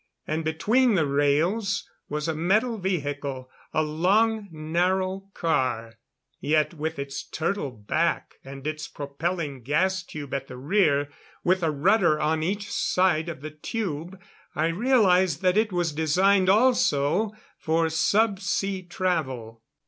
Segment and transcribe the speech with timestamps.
[0.25, 3.51] And between the rails was a metal vehicle.
[3.71, 5.93] A long, narrow car;
[6.39, 11.09] yet with its turtle back and its propelling gas tube at the rear,
[11.43, 14.19] with a rudder on each side of the tube,
[14.55, 19.61] I realized that it was designed also for sub sea travel.